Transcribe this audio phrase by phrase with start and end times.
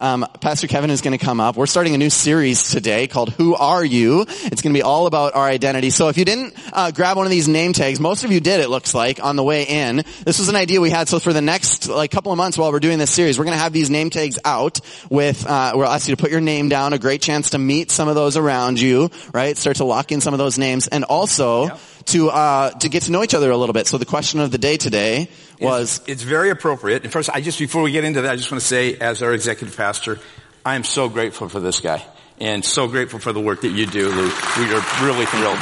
[0.00, 1.56] Um, Pastor Kevin is going to come up.
[1.56, 5.06] We're starting a new series today called "Who Are You?" It's going to be all
[5.06, 5.90] about our identity.
[5.90, 8.60] So if you didn't uh, grab one of these name tags, most of you did.
[8.60, 10.04] It looks like on the way in.
[10.24, 11.08] This was an idea we had.
[11.08, 13.56] So for the next like couple of months while we're doing this series, we're going
[13.56, 14.78] to have these name tags out
[15.10, 15.44] with.
[15.44, 16.92] Uh, we'll ask you to put your name down.
[16.92, 19.10] A great chance to meet some of those around you.
[19.34, 21.64] Right, start to lock in some of those names, and also.
[21.66, 21.80] Yep.
[22.12, 23.86] To uh, to get to know each other a little bit.
[23.86, 25.28] So the question of the day today
[25.60, 27.02] was It's, it's very appropriate.
[27.04, 29.22] And first, I just, before we get into that, I just want to say, as
[29.22, 30.18] our executive pastor,
[30.64, 32.02] I am so grateful for this guy
[32.40, 34.56] and so grateful for the work that you do, Luke.
[34.56, 35.58] We are really thrilled.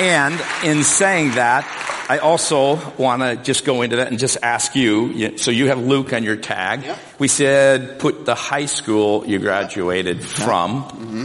[0.00, 1.66] And in saying that,
[2.08, 5.78] I also want to just go into that and just ask you, so you have
[5.78, 6.82] Luke on your tag.
[6.84, 6.98] Yep.
[7.18, 10.82] We said put the high school you graduated from.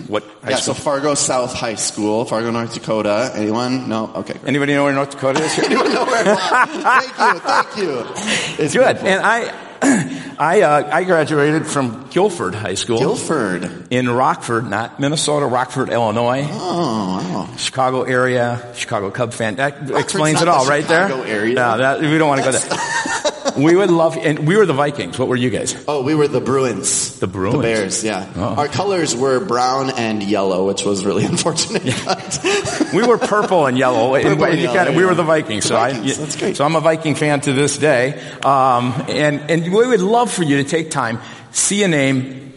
[0.08, 0.50] What high Mm-hmm.
[0.50, 0.56] yeah.
[0.58, 0.74] So?
[0.74, 3.32] Fargo South High School, Fargo, North Dakota.
[3.36, 3.88] Anyone?
[3.88, 4.12] No.
[4.14, 4.34] Okay.
[4.34, 4.48] Great.
[4.48, 5.58] Anybody know where North Dakota is?
[5.64, 6.36] Anyone know where?
[6.36, 7.40] thank you.
[7.40, 8.06] Thank you.
[8.64, 8.98] It's Good.
[9.00, 9.08] beautiful.
[9.08, 13.00] And I, I, uh, I graduated from Guilford High School.
[13.00, 13.88] Guilford.
[13.92, 17.56] in Rockford, not Minnesota, Rockford, Illinois, Oh, wow.
[17.58, 19.56] Chicago area, Chicago Cub fan.
[19.56, 21.12] That explains not it all, the right there.
[21.26, 21.54] Area.
[21.56, 23.32] No, that, we don't want to go there.
[23.58, 25.18] we would love, and we were the Vikings.
[25.20, 25.76] What were you guys?
[25.88, 27.20] Oh, we were the Bruins.
[27.20, 27.56] The Bruins.
[27.56, 28.32] The Bears, yeah.
[28.36, 28.56] Oh.
[28.56, 31.84] Our colors were brown and yellow, which was really unfortunate.
[32.06, 34.14] but- We were purple and yellow.
[34.22, 35.64] Purple and and yellow, kinda- we were the Vikings.
[35.64, 36.58] The So Vikings, I, that's great.
[36.58, 38.20] So I'm a Viking fan to this day.
[38.44, 41.20] Um, and, and we would love for you to take time,
[41.52, 42.54] see a name,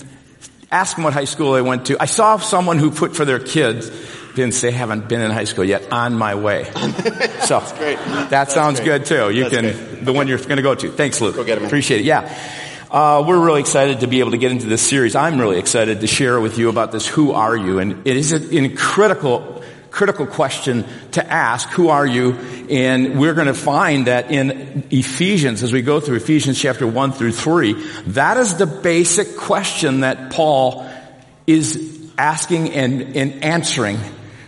[0.71, 1.97] ask them what high school they went to.
[2.01, 3.91] I saw someone who put for their kids,
[4.35, 6.65] didn't say haven't been in high school yet, on my way.
[7.47, 7.97] So great.
[7.99, 9.05] that That's sounds great.
[9.05, 9.31] good too.
[9.31, 9.96] You That's can.
[10.07, 10.91] The one you're going to go to.
[10.91, 11.37] Thanks, Luke.
[11.37, 11.65] Go get 'em.
[11.67, 12.05] Appreciate it.
[12.07, 12.33] Yeah.
[12.91, 15.17] Uh, we're really excited to be able to get into this series.
[15.17, 17.81] I'm really excited to share with you about this who are you?
[17.81, 22.35] And it is a, a critical, critical question to ask, who are you?
[22.71, 27.13] And we're going to find that in Ephesians, as we go through Ephesians chapter 1
[27.13, 27.73] through 3,
[28.09, 30.89] that is the basic question that Paul
[31.47, 33.99] is asking and, and answering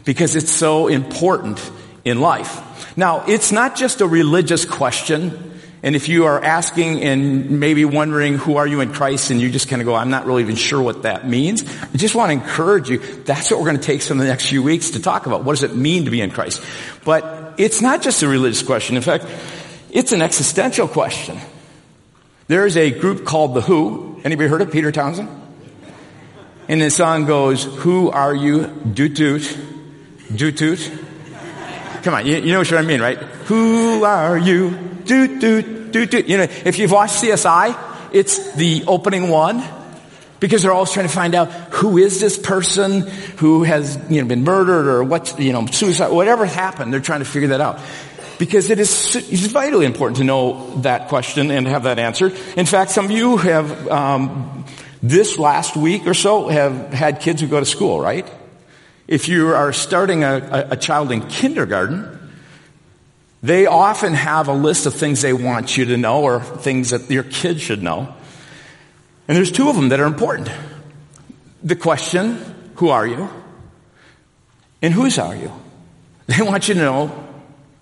[0.04, 1.60] because it's so important
[2.04, 2.96] in life.
[2.96, 5.47] Now, it's not just a religious question.
[5.82, 9.48] And if you are asking and maybe wondering who are you in Christ and you
[9.48, 11.62] just kind of go, I'm not really even sure what that means.
[11.82, 12.98] I just want to encourage you.
[12.98, 15.44] That's what we're going to take some of the next few weeks to talk about.
[15.44, 16.64] What does it mean to be in Christ?
[17.04, 18.96] But it's not just a religious question.
[18.96, 19.26] In fact,
[19.90, 21.38] it's an existential question.
[22.48, 24.20] There is a group called The Who.
[24.24, 25.28] Anybody heard of Peter Townshend?
[26.66, 28.66] And the song goes, Who are you?
[28.66, 29.58] Doot doot.
[30.34, 30.92] Doot doot.
[32.02, 33.18] Come on, you, you know what I mean, right?
[33.18, 34.70] Who are you?
[35.08, 36.28] Doot doot doot doot.
[36.28, 37.76] You know, if you've watched CSI,
[38.12, 39.64] it's the opening one.
[40.40, 43.00] Because they're always trying to find out who is this person
[43.38, 47.18] who has, you know, been murdered or what's, you know, suicide, whatever happened, they're trying
[47.18, 47.80] to figure that out.
[48.38, 52.38] Because it is, it's vitally important to know that question and have that answered.
[52.56, 54.64] In fact, some of you have, um,
[55.02, 58.28] this last week or so have had kids who go to school, right?
[59.06, 62.17] If you are starting a, a, a child in kindergarten,
[63.42, 67.08] they often have a list of things they want you to know or things that
[67.10, 68.14] your kids should know.
[69.28, 70.50] And there's two of them that are important.
[71.62, 72.38] The question,
[72.76, 73.28] who are you?
[74.82, 75.52] And whose are you?
[76.26, 77.28] They want you to know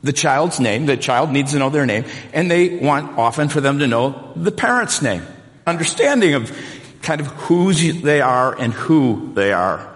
[0.05, 0.87] the child's name.
[0.87, 2.05] The child needs to know their name.
[2.33, 5.23] And they want often for them to know the parent's name.
[5.67, 6.57] Understanding of
[7.03, 9.93] kind of whose they are and who they are.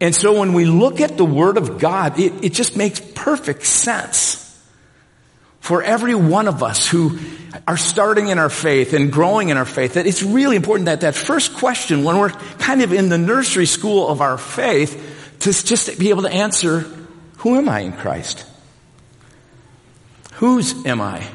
[0.00, 3.64] And so when we look at the Word of God, it, it just makes perfect
[3.64, 4.49] sense
[5.60, 7.18] for every one of us who
[7.68, 11.02] are starting in our faith and growing in our faith, that it's really important that
[11.02, 15.52] that first question, when we're kind of in the nursery school of our faith, to
[15.52, 16.80] just be able to answer,
[17.38, 18.44] who am I in Christ?
[20.34, 21.26] Whose am I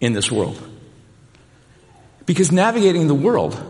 [0.00, 0.60] in this world?
[2.24, 3.60] Because navigating the world,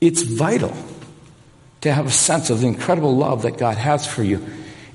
[0.00, 0.74] it's vital
[1.82, 4.44] to have a sense of the incredible love that God has for you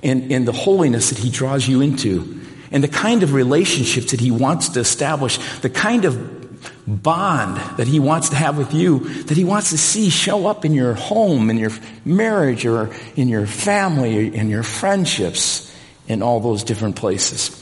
[0.05, 4.19] and, and the holiness that He draws you into and the kind of relationships that
[4.19, 6.45] He wants to establish, the kind of
[6.87, 10.65] bond that He wants to have with you, that He wants to see show up
[10.65, 11.71] in your home, in your
[12.05, 15.75] marriage, or in your family, in your friendships,
[16.07, 17.61] in all those different places.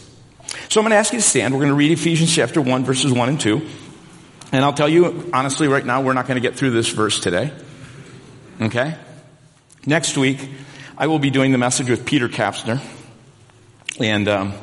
[0.69, 1.53] So I'm going to ask you to stand.
[1.53, 3.68] We're going to read Ephesians chapter 1, verses 1 and 2.
[4.51, 7.19] And I'll tell you, honestly, right now, we're not going to get through this verse
[7.19, 7.51] today.
[8.62, 8.95] Okay?
[9.85, 10.47] Next week,
[10.95, 12.80] I will be doing the message with Peter Kapsner.
[14.00, 14.54] And um,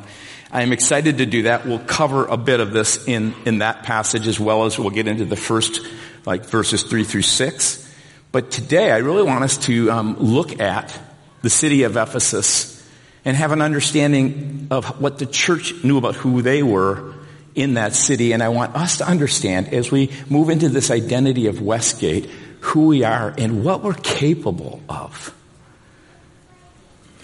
[0.53, 1.67] I am excited to do that.
[1.67, 5.09] We'll cover a bit of this in, in that passage as well as we'll get
[5.09, 5.81] into the first,
[6.25, 7.95] like verses 3 through 6.
[8.31, 10.97] But today, I really want us to um, look at
[11.43, 12.89] the city of Ephesus
[13.25, 17.13] and have an understanding of what the church knew about who they were
[17.57, 18.31] in that city.
[18.31, 22.31] And I want us to understand as we move into this identity of Westgate,
[22.61, 25.35] who we are and what we're capable of.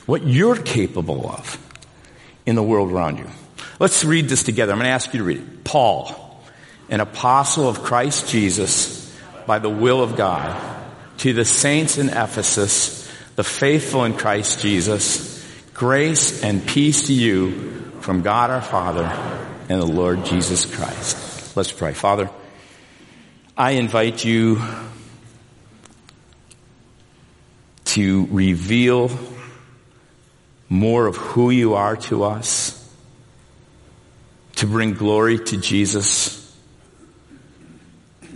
[0.06, 1.58] What you're capable of
[2.46, 3.26] in the world around you.
[3.78, 4.72] Let's read this together.
[4.72, 5.64] I'm going to ask you to read it.
[5.64, 6.40] Paul,
[6.88, 9.14] an apostle of Christ Jesus,
[9.46, 10.56] by the will of God,
[11.18, 15.44] to the saints in Ephesus, the faithful in Christ Jesus,
[15.74, 19.04] grace and peace to you from God our Father
[19.68, 21.56] and the Lord Jesus Christ.
[21.56, 21.92] Let's pray.
[21.92, 22.30] Father,
[23.56, 24.62] I invite you
[27.86, 29.08] to reveal
[30.68, 32.72] more of who you are to us,
[34.56, 36.42] to bring glory to Jesus,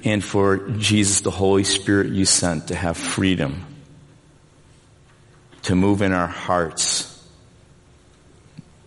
[0.05, 3.67] and for Jesus, the Holy Spirit you sent to have freedom
[5.63, 7.07] to move in our hearts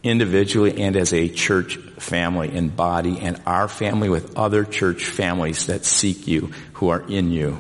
[0.01, 5.67] individually and as a church family and body and our family with other church families
[5.67, 7.57] that seek you, who are in you,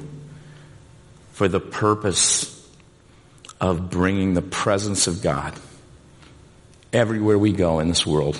[1.31, 2.49] for the purpose
[3.61, 5.53] of bringing the presence of God
[6.93, 8.39] everywhere we go in this world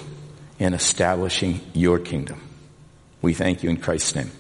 [0.60, 2.42] and establishing your kingdom.
[3.22, 4.32] We thank you in Christ's name.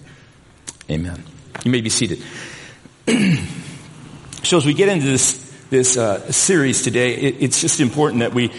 [0.89, 1.23] Amen.
[1.63, 2.21] You may be seated.
[4.43, 5.43] so as we get into this
[5.73, 8.51] this uh, series today, it, it's just important that we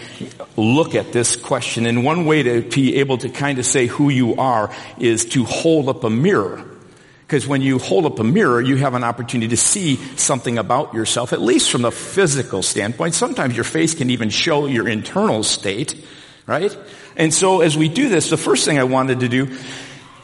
[0.57, 1.85] look at this question.
[1.85, 4.69] And one way to be able to kind of say who you are
[4.99, 6.74] is to hold up a mirror.
[7.25, 10.93] Because when you hold up a mirror, you have an opportunity to see something about
[10.93, 13.15] yourself, at least from the physical standpoint.
[13.15, 15.95] Sometimes your face can even show your internal state,
[16.45, 16.75] right?
[17.15, 19.57] And so as we do this, the first thing I wanted to do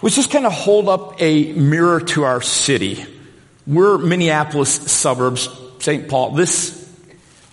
[0.02, 3.04] was just kind of hold up a mirror to our city.
[3.66, 5.50] We're Minneapolis suburbs,
[5.80, 6.08] St.
[6.08, 6.32] Paul.
[6.32, 6.82] This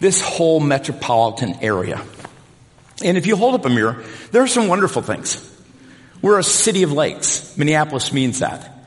[0.01, 2.01] this whole metropolitan area.
[3.03, 5.45] And if you hold up a mirror, there are some wonderful things.
[6.23, 7.57] We're a city of lakes.
[7.57, 8.78] Minneapolis means that.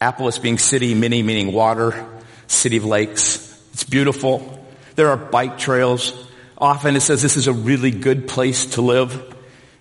[0.00, 2.06] Appalus being city, mini meaning water,
[2.46, 3.46] city of lakes.
[3.74, 4.66] It's beautiful.
[4.96, 6.14] There are bike trails.
[6.56, 9.36] Often it says this is a really good place to live.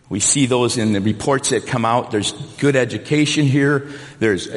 [0.09, 2.11] We see those in the reports that come out.
[2.11, 3.91] There's good education here.
[4.19, 4.49] There's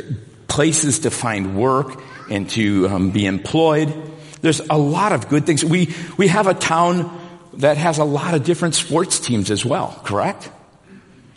[0.49, 3.93] places to find work and to um, be employed.
[4.41, 5.65] There's a lot of good things.
[5.65, 7.21] We, we have a town
[7.55, 10.51] that has a lot of different sports teams as well, correct?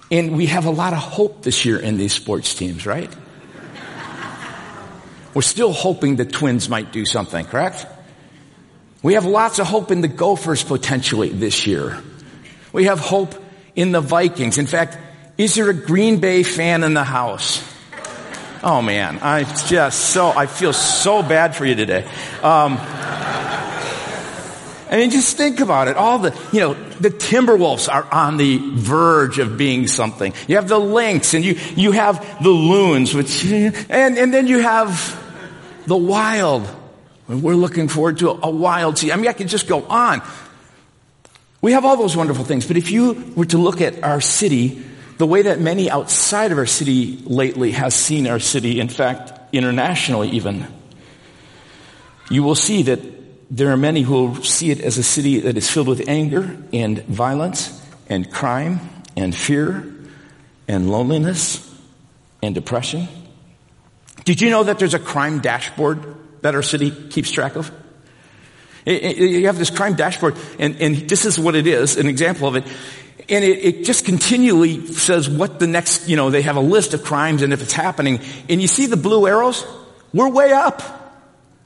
[0.10, 3.14] And we have a lot of hope this year in these sports teams, right?
[5.36, 7.86] We're still hoping the twins might do something, correct?
[9.04, 12.02] We have lots of hope in the Gophers potentially this year.
[12.72, 13.36] We have hope
[13.76, 14.58] in the Vikings.
[14.58, 14.98] In fact,
[15.38, 17.62] is there a Green Bay fan in the house?
[18.64, 22.06] Oh man, I just so, I feel so bad for you today.
[22.42, 22.78] Um,
[24.90, 25.98] I mean, just think about it.
[25.98, 30.34] All the, you know, the Timberwolves are on the verge of being something.
[30.48, 34.60] You have the Lynx and you, you have the Loons, which, and, and then you
[34.60, 35.24] have
[35.86, 36.68] the Wild.
[37.28, 39.18] We're looking forward to a, a wild season.
[39.18, 40.22] I mean, I could just go on.
[41.62, 44.84] We have all those wonderful things, but if you were to look at our city
[45.18, 49.32] the way that many outside of our city lately has seen our city, in fact,
[49.54, 50.68] internationally even,
[52.30, 53.00] you will see that
[53.50, 56.58] there are many who will see it as a city that is filled with anger
[56.74, 58.80] and violence and crime
[59.16, 59.90] and fear
[60.68, 61.62] and loneliness
[62.42, 63.08] and depression.
[64.26, 66.04] Did you know that there's a crime dashboard
[66.42, 67.72] that our city keeps track of?
[68.86, 72.56] You have this crime dashboard, and, and this is what it is, an example of
[72.56, 72.66] it.
[73.28, 76.94] And it, it, just continually says what the next, you know, they have a list
[76.94, 78.20] of crimes and if it's happening.
[78.48, 79.66] And you see the blue arrows?
[80.14, 80.84] We're way up.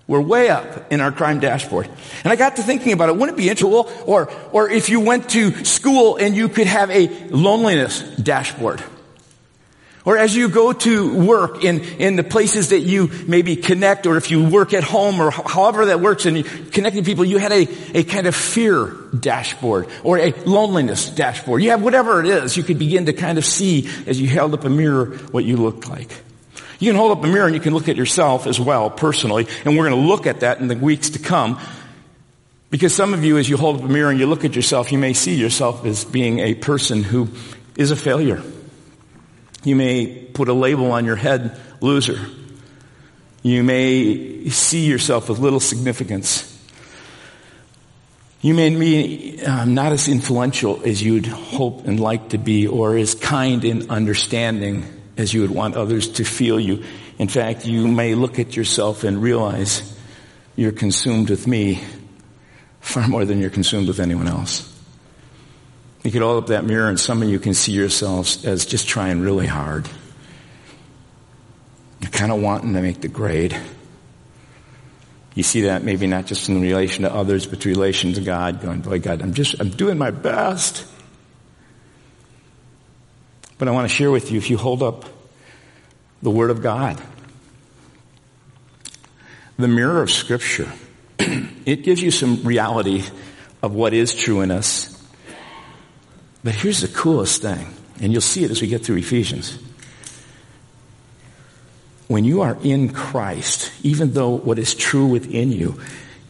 [0.08, 1.90] We're way up in our crime dashboard.
[2.24, 3.18] And I got to thinking about it.
[3.18, 3.74] Wouldn't it be interesting?
[4.06, 8.82] Or, or if you went to school and you could have a loneliness dashboard.
[10.10, 14.18] Or as you go to work in, in the places that you maybe connect, or
[14.18, 17.68] if you work at home, or however that works, and connecting people, you had a,
[17.94, 21.62] a kind of fear dashboard, or a loneliness dashboard.
[21.62, 24.56] You have whatever it is, you could begin to kind of see as you held
[24.56, 26.10] up a mirror what you looked like.
[26.80, 29.46] You can hold up a mirror and you can look at yourself as well, personally,
[29.64, 31.60] and we're going to look at that in the weeks to come.
[32.72, 34.92] Because some of you, as you hold up a mirror and you look at yourself,
[34.92, 37.30] you may see yourself as being a person who
[37.78, 38.42] is a failure
[39.64, 42.20] you may put a label on your head, loser.
[43.42, 46.46] You may see yourself with little significance.
[48.42, 52.96] You may be um, not as influential as you'd hope and like to be, or
[52.96, 54.86] as kind and understanding
[55.18, 56.84] as you would want others to feel you.
[57.18, 59.98] In fact, you may look at yourself and realize
[60.56, 61.84] you're consumed with me
[62.80, 64.79] far more than you're consumed with anyone else.
[66.04, 68.88] You could hold up that mirror and some of you can see yourselves as just
[68.88, 69.90] trying really hard.
[72.00, 73.60] You're kind of wanting to make the grade.
[75.36, 78.62] You see that maybe not just in relation to others, but in relation to God,
[78.62, 80.86] going, boy, God, I'm just, I'm doing my best.
[83.58, 85.06] But I want to share with you, if you hold up
[86.22, 87.02] the Word of God,
[89.58, 90.72] the mirror of Scripture,
[91.20, 93.04] it gives you some reality
[93.62, 94.89] of what is true in us.
[96.44, 99.58] But here's the coolest thing, and you'll see it as we get through Ephesians.
[102.08, 105.80] When you are in Christ, even though what is true within you,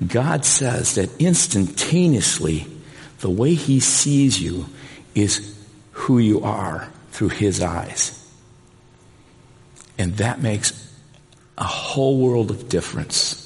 [0.05, 2.67] God says that instantaneously,
[3.19, 4.65] the way He sees you
[5.13, 5.55] is
[5.91, 8.15] who you are through His eyes.
[9.97, 10.73] And that makes
[11.57, 13.45] a whole world of difference.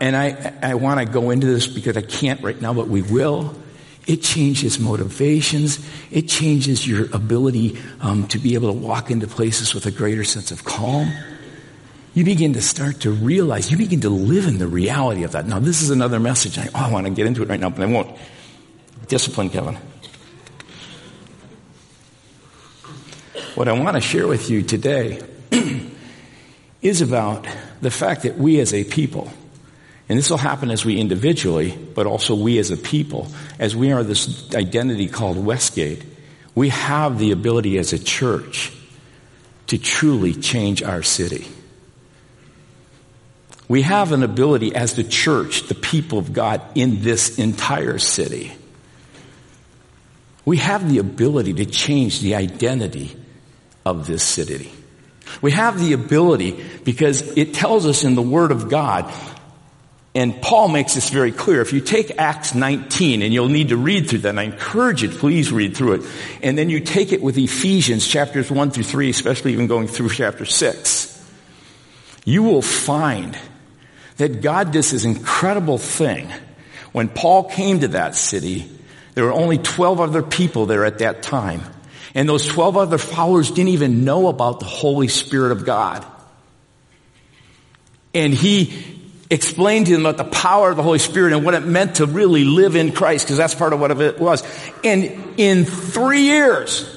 [0.00, 3.02] And I, I want to go into this because I can't right now, but we
[3.02, 3.54] will.
[4.08, 5.86] It changes motivations.
[6.10, 10.24] It changes your ability um, to be able to walk into places with a greater
[10.24, 11.12] sense of calm.
[12.14, 15.46] You begin to start to realize, you begin to live in the reality of that.
[15.46, 16.56] Now, this is another message.
[16.58, 18.16] I, oh, I want to get into it right now, but I won't.
[19.08, 19.76] Discipline, Kevin.
[23.54, 25.20] What I want to share with you today
[26.80, 27.46] is about
[27.82, 29.30] the fact that we as a people,
[30.08, 33.92] and this will happen as we individually, but also we as a people, as we
[33.92, 36.02] are this identity called Westgate,
[36.54, 38.72] we have the ability as a church
[39.66, 41.46] to truly change our city.
[43.68, 48.52] We have an ability as the church, the people of God in this entire city.
[50.46, 53.14] We have the ability to change the identity
[53.84, 54.72] of this city.
[55.42, 59.12] We have the ability because it tells us in the Word of God,
[60.18, 61.60] and Paul makes this very clear.
[61.60, 65.00] If you take Acts 19, and you'll need to read through that, and I encourage
[65.04, 66.06] you, please read through it.
[66.42, 70.08] And then you take it with Ephesians chapters 1 through 3, especially even going through
[70.08, 71.32] chapter 6.
[72.24, 73.38] You will find
[74.16, 76.28] that God did this incredible thing.
[76.90, 78.68] When Paul came to that city,
[79.14, 81.62] there were only 12 other people there at that time.
[82.16, 86.04] And those 12 other followers didn't even know about the Holy Spirit of God.
[88.12, 88.97] And he
[89.30, 92.06] explained to them about the power of the Holy Spirit and what it meant to
[92.06, 94.42] really live in Christ, because that's part of what it was.
[94.82, 96.88] And in three years,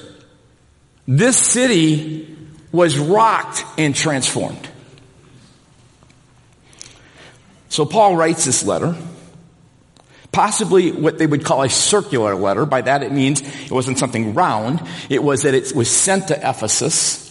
[1.06, 2.36] this city
[2.70, 4.68] was rocked and transformed.
[7.68, 8.96] So Paul writes this letter
[10.32, 12.64] possibly what they would call a circular letter.
[12.64, 14.82] By that it means it wasn't something round.
[15.10, 17.28] It was that it was sent to Ephesus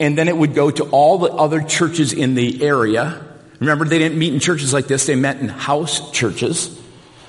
[0.00, 3.25] and then it would go to all the other churches in the area.
[3.60, 5.06] Remember, they didn't meet in churches like this.
[5.06, 6.78] They met in house churches.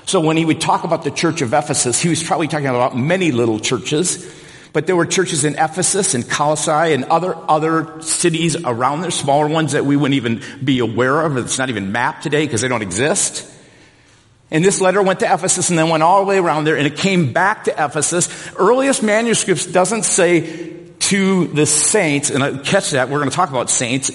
[0.04, 2.96] So when he would talk about the church of Ephesus, he was probably talking about
[2.96, 4.34] many little churches.
[4.72, 9.48] But there were churches in Ephesus and Colossae and other, other cities around there, smaller
[9.48, 11.36] ones that we wouldn't even be aware of.
[11.36, 13.50] It's not even mapped today because they don't exist.
[14.50, 16.86] And this letter went to Ephesus and then went all the way around there and
[16.86, 18.28] it came back to Ephesus.
[18.56, 23.50] Earliest manuscripts doesn't say to the saints, and I catch that, we're going to talk
[23.50, 24.10] about saints.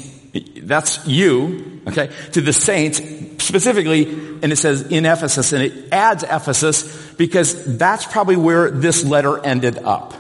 [0.58, 2.12] That's you, okay?
[2.34, 2.98] To the saints
[3.44, 9.04] specifically, and it says in Ephesus, and it adds Ephesus because that's probably where this
[9.04, 10.14] letter ended up.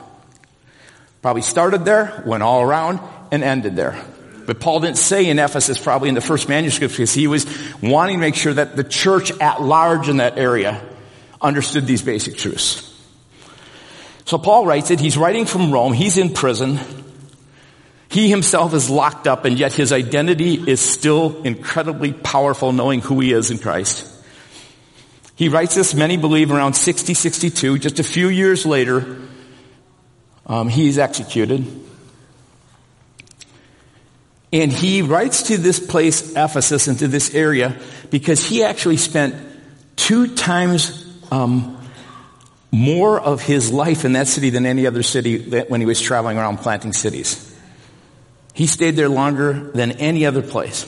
[1.21, 2.99] Probably started there, went all around,
[3.31, 4.03] and ended there.
[4.45, 7.45] But Paul didn't say in Ephesus, probably in the first manuscript, because he was
[7.81, 10.81] wanting to make sure that the church at large in that area
[11.41, 12.89] understood these basic truths.
[14.25, 16.79] So Paul writes it, he's writing from Rome, he's in prison.
[18.13, 23.19] He himself is locked up and yet his identity is still incredibly powerful knowing who
[23.19, 24.07] he is in Christ.
[25.35, 27.79] He writes this, many believe around 60, 62.
[27.79, 29.19] Just a few years later,
[30.45, 31.65] um, he's executed.
[34.51, 37.75] And he writes to this place, Ephesus, and to this area,
[38.11, 39.33] because he actually spent
[39.95, 41.83] two times um,
[42.71, 46.37] more of his life in that city than any other city when he was traveling
[46.37, 47.49] around planting cities.
[48.53, 50.85] He stayed there longer than any other place.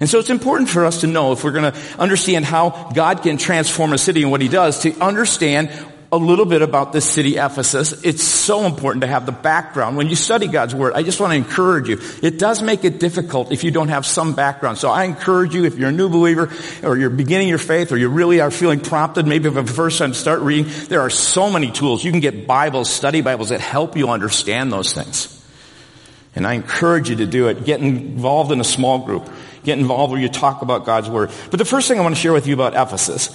[0.00, 3.22] And so it's important for us to know if we're going to understand how God
[3.22, 5.70] can transform a city and what he does to understand
[6.10, 8.04] a little bit about this city, Ephesus.
[8.04, 9.96] It's so important to have the background.
[9.96, 12.00] When you study God's Word, I just want to encourage you.
[12.22, 14.78] It does make it difficult if you don't have some background.
[14.78, 16.50] So I encourage you, if you're a new believer,
[16.82, 19.98] or you're beginning your faith, or you really are feeling prompted, maybe for the first
[19.98, 22.02] time to start reading, there are so many tools.
[22.02, 25.37] You can get Bibles, study Bibles that help you understand those things.
[26.34, 27.64] And I encourage you to do it.
[27.64, 29.28] Get involved in a small group.
[29.64, 31.30] Get involved where you talk about God's Word.
[31.50, 33.28] But the first thing I want to share with you about Ephesus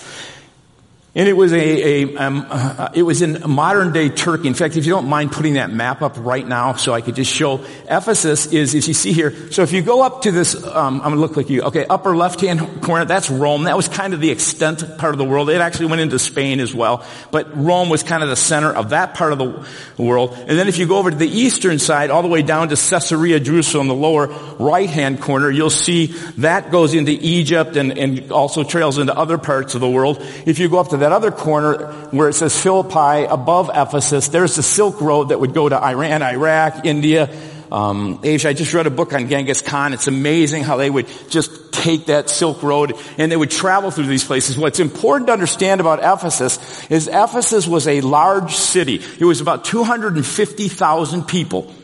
[1.16, 4.48] And it was a, a um, uh, it was in modern day Turkey.
[4.48, 7.14] In fact, if you don't mind putting that map up right now, so I could
[7.14, 9.52] just show Ephesus is, as you see here.
[9.52, 11.62] So if you go up to this, um, I'm gonna look like you.
[11.64, 13.66] Okay, upper left hand corner, that's Rome.
[13.66, 15.52] That was kind of the extent part of the world.
[15.52, 18.90] It actually went into Spain as well, but Rome was kind of the center of
[18.90, 20.34] that part of the world.
[20.36, 22.76] And then if you go over to the eastern side, all the way down to
[22.76, 28.32] Caesarea, Jerusalem, the lower right hand corner, you'll see that goes into Egypt and, and
[28.32, 30.18] also trails into other parts of the world.
[30.48, 34.56] If you go up to that other corner where it says Philippi above Ephesus, there's
[34.56, 37.30] the Silk Road that would go to Iran, Iraq, India,
[37.70, 38.48] um, Asia.
[38.48, 39.92] I just read a book on Genghis Khan.
[39.92, 44.06] It's amazing how they would just take that Silk Road and they would travel through
[44.06, 44.58] these places.
[44.58, 49.02] What's important to understand about Ephesus is Ephesus was a large city.
[49.20, 51.76] It was about 250,000 people.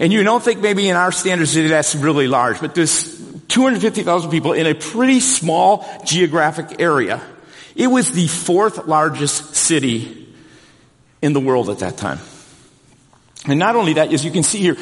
[0.00, 3.16] And you don't think maybe in our standard city that's really large, but there's
[3.46, 7.22] 250,000 people in a pretty small geographic area.
[7.76, 10.34] It was the fourth largest city
[11.20, 12.18] in the world at that time.
[13.46, 14.76] And not only that, as you can see here,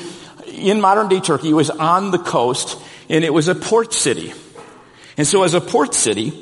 [0.47, 4.33] in modern day Turkey, it was on the coast and it was a port city.
[5.17, 6.33] And so as a port city,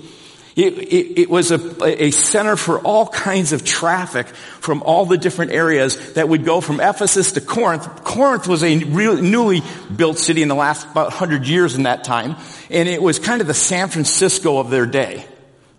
[0.55, 5.17] it, it, it, was a, a center for all kinds of traffic from all the
[5.17, 8.05] different areas that would go from Ephesus to Corinth.
[8.05, 9.63] Corinth was a real, newly
[9.95, 12.37] built city in the last about 100 years in that time,
[12.69, 15.25] and it was kind of the San Francisco of their day.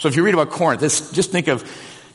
[0.04, 1.64] So if you read about Corinth, just think of,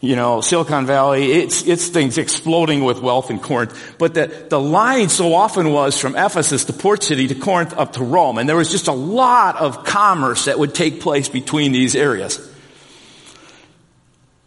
[0.03, 3.95] you know, Silicon Valley, it's, it's things exploding with wealth in Corinth.
[3.97, 7.95] But the, the line so often was from Ephesus, the port city, to Corinth up
[7.95, 8.37] to Rome.
[8.37, 12.39] And there was just a lot of commerce that would take place between these areas.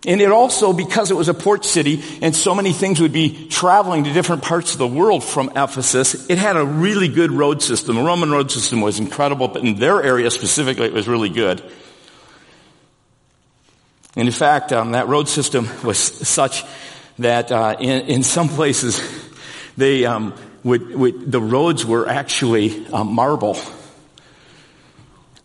[0.06, 3.48] And it also, because it was a port city and so many things would be
[3.48, 7.64] traveling to different parts of the world from Ephesus, it had a really good road
[7.64, 7.96] system.
[7.96, 11.64] The Roman road system was incredible, but in their area specifically, it was really good.
[14.15, 16.63] And in fact, um, that road system was such
[17.20, 19.01] that uh, in, in, some places
[19.77, 23.58] they um, would, would, the roads were actually uh, marble.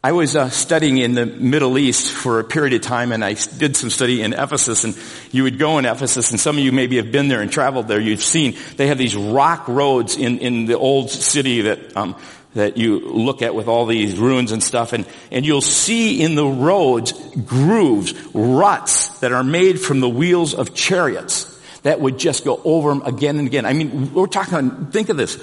[0.02, 3.34] I was uh, studying in the Middle East for a period of time, and I
[3.34, 4.84] did some study in Ephesus.
[4.84, 4.96] And
[5.32, 7.88] you would go in Ephesus, and some of you maybe have been there and traveled
[7.88, 8.00] there.
[8.00, 12.14] You've seen they have these rock roads in in the old city that um,
[12.56, 16.34] that you look at with all these ruins and stuff and, and you'll see in
[16.34, 17.12] the roads
[17.44, 22.88] grooves, ruts that are made from the wheels of chariots that would just go over
[22.88, 23.66] them again and again.
[23.66, 25.38] I mean, we're talking, think of this.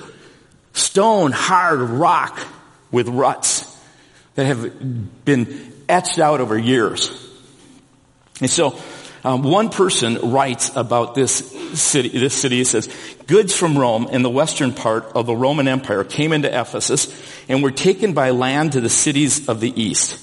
[0.73, 2.45] Stone, hard rock
[2.91, 3.69] with ruts
[4.33, 7.11] that have been etched out over years.
[8.41, 8.77] And so,
[9.23, 11.33] um, one person writes about this
[11.79, 12.09] city.
[12.09, 12.89] This city says,
[13.27, 17.07] "Goods from Rome in the western part of the Roman Empire came into Ephesus
[17.47, 20.19] and were taken by land to the cities of the east.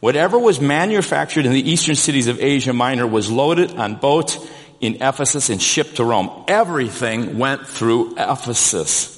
[0.00, 4.38] Whatever was manufactured in the eastern cities of Asia Minor was loaded on boats
[4.80, 6.44] in Ephesus and shipped to Rome.
[6.46, 9.10] Everything went through Ephesus.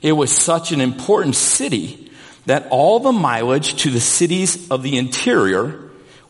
[0.00, 2.10] It was such an important city
[2.46, 5.83] that all the mileage to the cities of the interior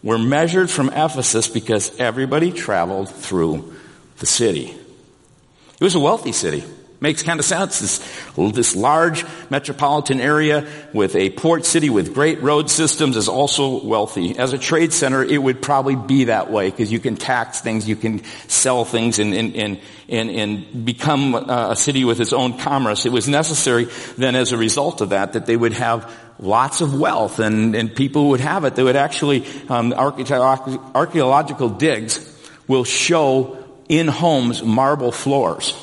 [0.05, 3.75] were measured from Ephesus because everybody traveled through
[4.19, 4.67] the city.
[4.67, 6.63] It was a wealthy city.
[7.01, 7.81] Makes kind of sense.
[7.81, 13.85] This, this large metropolitan area with a port city with great road systems is also
[13.85, 14.39] wealthy.
[14.39, 17.87] As a trade center, it would probably be that way because you can tax things,
[17.89, 22.59] you can sell things and, and, and, and, and become a city with its own
[22.59, 23.05] commerce.
[23.05, 26.99] It was necessary then as a result of that that they would have lots of
[26.99, 28.75] wealth and, and people would have it.
[28.75, 32.21] They would actually, um, archaeological digs
[32.67, 35.77] will show in homes marble floors.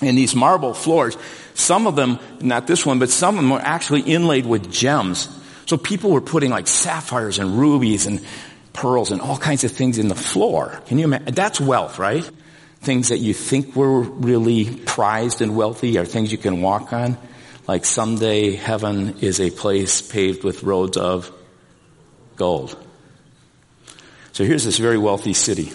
[0.00, 1.16] And these marble floors,
[1.54, 5.28] some of them, not this one, but some of them were actually inlaid with gems.
[5.66, 8.20] So people were putting like sapphires and rubies and
[8.72, 10.82] pearls and all kinds of things in the floor.
[10.86, 11.34] Can you imagine?
[11.34, 12.28] That's wealth, right?
[12.80, 17.16] Things that you think were really prized and wealthy are things you can walk on.
[17.66, 21.32] Like someday heaven is a place paved with roads of
[22.36, 22.76] gold.
[24.32, 25.72] So here's this very wealthy city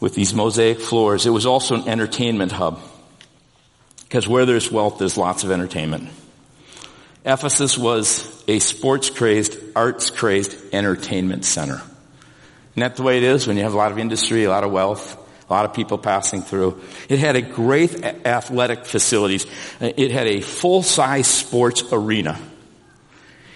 [0.00, 1.26] with these mosaic floors.
[1.26, 2.80] It was also an entertainment hub.
[4.02, 6.08] Because where there's wealth, there's lots of entertainment.
[7.24, 11.80] Ephesus was a sports crazed, arts crazed entertainment center.
[12.72, 14.64] Isn't that the way it is when you have a lot of industry, a lot
[14.64, 15.16] of wealth,
[15.52, 16.80] a lot of people passing through?
[17.08, 19.46] It had a great athletic facilities.
[19.80, 22.40] It had a full size sports arena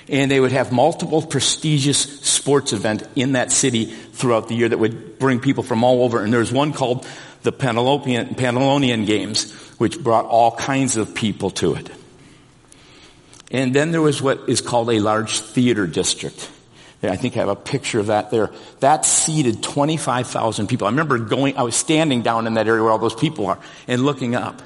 [0.08, 4.78] and they would have multiple prestigious sports events in that city throughout the year that
[4.78, 6.22] would bring people from all over.
[6.22, 7.06] And there's one called
[7.42, 11.90] the Panhellenian Games, which brought all kinds of people to it.
[13.50, 16.50] And then there was what is called a large theater district
[17.08, 18.50] I think I have a picture of that there.
[18.80, 20.86] That seated 25,000 people.
[20.86, 23.58] I remember going, I was standing down in that area where all those people are
[23.86, 24.62] and looking up.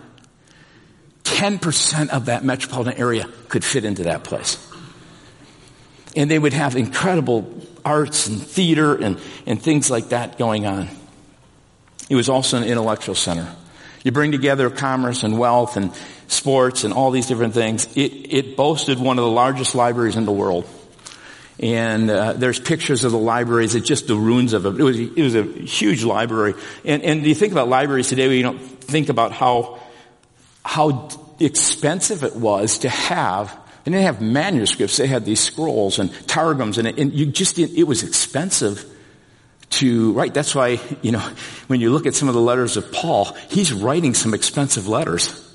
[1.25, 4.67] 10% of that metropolitan area could fit into that place.
[6.17, 7.49] And they would have incredible
[7.85, 10.89] arts and theater and, and things like that going on.
[12.09, 13.55] It was also an intellectual center.
[14.03, 15.93] You bring together commerce and wealth and
[16.27, 17.87] sports and all these different things.
[17.97, 20.67] It, it boasted one of the largest libraries in the world.
[21.61, 23.75] And uh, there's pictures of the libraries.
[23.75, 24.81] It's just the ruins of it.
[24.81, 26.55] It was, it was a huge library.
[26.87, 29.79] And, and you think about libraries today, we don't think about how
[30.65, 33.57] how expensive it was to have.
[33.85, 34.97] They didn't have manuscripts.
[34.97, 38.85] They had these scrolls and targums, and, it, and you just it was expensive
[39.71, 40.35] to write.
[40.35, 41.33] That's why you know
[41.67, 45.47] when you look at some of the letters of Paul, he's writing some expensive letters.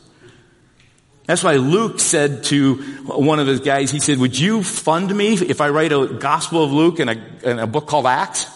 [1.25, 5.33] That's why Luke said to one of his guys, he said, would you fund me
[5.33, 8.47] if I write a Gospel of Luke and a, and a book called Acts?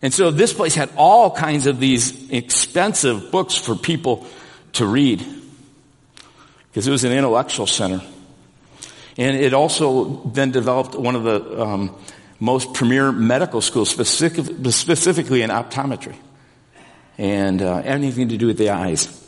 [0.00, 4.26] And so this place had all kinds of these expensive books for people
[4.72, 5.24] to read.
[6.70, 8.02] Because it was an intellectual center.
[9.16, 11.96] And it also then developed one of the um,
[12.40, 16.16] most premier medical schools, specific, specifically in optometry.
[17.16, 19.21] And uh, anything to do with the eyes.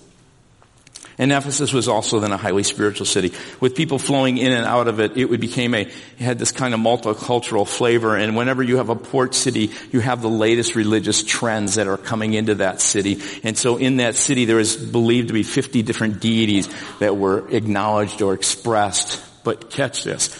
[1.16, 3.32] And Ephesus was also then a highly spiritual city.
[3.60, 6.74] With people flowing in and out of it, it became a, it had this kind
[6.74, 8.16] of multicultural flavor.
[8.16, 11.96] And whenever you have a port city, you have the latest religious trends that are
[11.96, 13.20] coming into that city.
[13.44, 17.48] And so in that city, there is believed to be 50 different deities that were
[17.48, 19.22] acknowledged or expressed.
[19.44, 20.36] But catch this.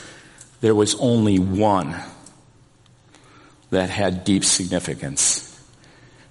[0.60, 1.94] There was only one
[3.70, 5.54] that had deep significance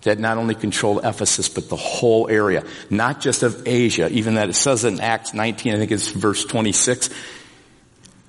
[0.03, 4.49] that not only controlled Ephesus, but the whole area, not just of Asia, even that
[4.49, 7.09] it says in Acts 19, I think it's verse 26,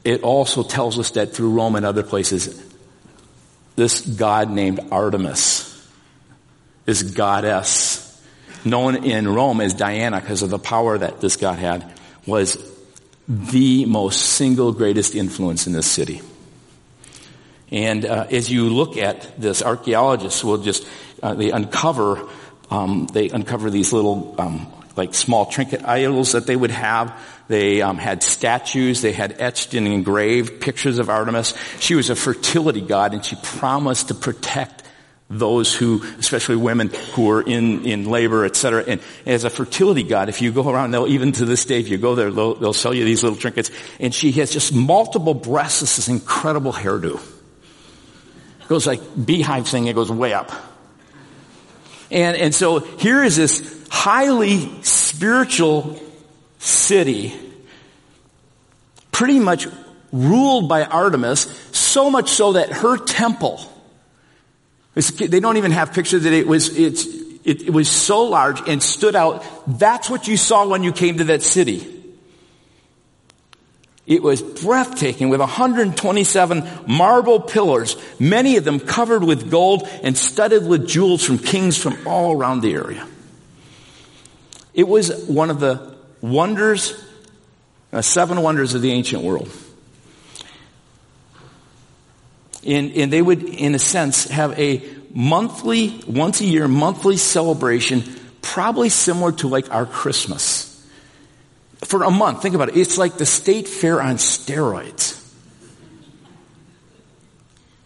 [0.04, 2.62] it also tells us that through Rome and other places,
[3.76, 5.70] this god named Artemis,
[6.84, 8.00] this goddess,
[8.64, 11.92] known in Rome as Diana because of the power that this god had,
[12.26, 12.56] was
[13.26, 16.20] the most single greatest influence in this city.
[17.70, 20.86] And uh, as you look at this, archaeologists will just
[21.22, 22.28] uh, they uncover
[22.70, 27.18] um, they uncover these little um, like small trinket idols that they would have.
[27.46, 29.02] They um, had statues.
[29.02, 31.54] They had etched and engraved pictures of Artemis.
[31.78, 34.82] She was a fertility god, and she promised to protect
[35.30, 38.84] those who, especially women who were in, in labor, etc.
[38.86, 41.88] And as a fertility god, if you go around, they'll even to this day, if
[41.88, 43.70] you go there, they'll, they'll sell you these little trinkets.
[43.98, 47.16] And she has just multiple breasts, this is incredible hairdo.
[48.60, 50.52] It goes like beehive thing, it goes way up.
[52.14, 56.00] And, and so here is this highly spiritual
[56.60, 57.34] city,
[59.10, 59.66] pretty much
[60.12, 61.40] ruled by Artemis,
[61.72, 63.60] so much so that her temple,
[64.94, 68.80] they don't even have pictures that it was, it's, it, it was so large and
[68.80, 69.44] stood out.
[69.66, 72.03] That's what you saw when you came to that city.
[74.06, 80.66] It was breathtaking with 127 marble pillars, many of them covered with gold and studded
[80.66, 83.06] with jewels from kings from all around the area.
[84.74, 87.02] It was one of the wonders,
[87.92, 89.48] uh, seven wonders of the ancient world.
[92.66, 94.82] And, and they would, in a sense, have a
[95.14, 98.02] monthly, once a year, monthly celebration,
[98.42, 100.73] probably similar to like our Christmas
[101.84, 102.42] for a month.
[102.42, 102.76] Think about it.
[102.76, 105.20] It's like the state fair on steroids.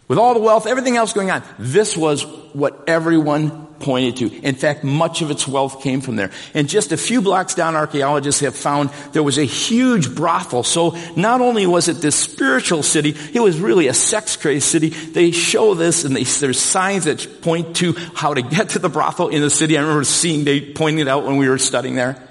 [0.09, 4.41] With all the wealth, everything else going on, this was what everyone pointed to.
[4.41, 6.31] In fact, much of its wealth came from there.
[6.55, 10.63] And just a few blocks down, archaeologists have found there was a huge brothel.
[10.63, 14.89] So not only was it this spiritual city, it was really a sex crazed city.
[14.89, 18.89] They show this and they, there's signs that point to how to get to the
[18.89, 19.77] brothel in the city.
[19.77, 22.28] I remember seeing, they pointed it out when we were studying there.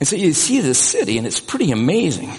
[0.00, 2.30] And so you see this city, and it's pretty amazing.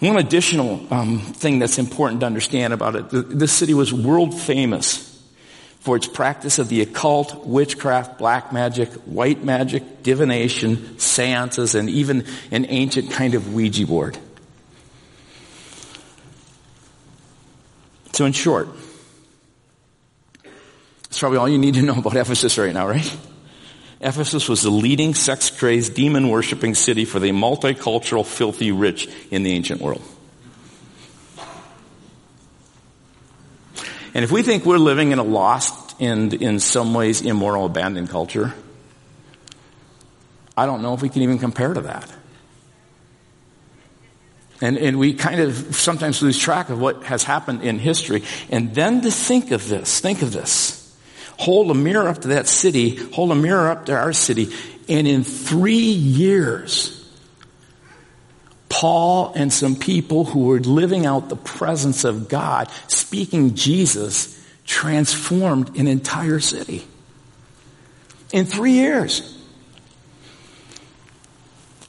[0.00, 5.04] One additional um, thing that's important to understand about it this city was world famous
[5.80, 12.24] for its practice of the occult, witchcraft, black magic, white magic, divination, seances, and even
[12.50, 14.18] an ancient kind of Ouija board.
[18.12, 18.68] So, in short,
[21.04, 23.16] that's probably all you need to know about Ephesus right now, right?
[24.00, 29.42] Ephesus was the leading sex crazed, demon worshipping city for the multicultural, filthy rich in
[29.42, 30.02] the ancient world.
[34.14, 38.08] And if we think we're living in a lost and in some ways immoral, abandoned
[38.08, 38.54] culture,
[40.56, 42.12] I don't know if we can even compare to that.
[44.60, 48.24] And, and we kind of sometimes lose track of what has happened in history.
[48.50, 50.77] And then to think of this, think of this.
[51.38, 54.52] Hold a mirror up to that city, hold a mirror up to our city,
[54.88, 56.94] and in three years,
[58.68, 64.34] Paul and some people who were living out the presence of God, speaking Jesus,
[64.66, 66.86] transformed an entire city.
[68.32, 69.37] In three years.